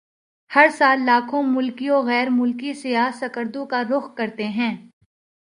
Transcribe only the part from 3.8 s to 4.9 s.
رخ کرتے ہیں